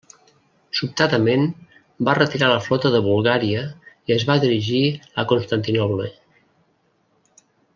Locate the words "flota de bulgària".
2.69-3.61